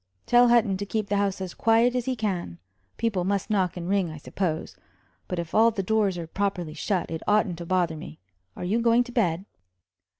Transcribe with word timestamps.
Tell 0.25 0.47
Hutton 0.47 0.77
to 0.77 0.85
keep 0.87 1.09
the 1.09 1.17
house 1.17 1.39
as 1.41 1.53
quiet 1.53 1.93
as 1.93 2.05
he 2.05 2.15
can. 2.15 2.57
People 2.97 3.23
must 3.23 3.51
knock 3.51 3.77
and 3.77 3.87
ring, 3.87 4.09
I 4.09 4.17
suppose; 4.17 4.75
but 5.27 5.37
if 5.37 5.53
all 5.53 5.69
the 5.69 5.83
doors 5.83 6.17
are 6.17 6.25
properly 6.25 6.73
shut 6.73 7.11
it 7.11 7.21
oughtn't 7.27 7.59
to 7.59 7.67
bother 7.67 7.95
me. 7.95 8.17
Are 8.55 8.63
you 8.65 8.81
going 8.81 9.03
to 9.03 9.11
bed?" 9.11 9.45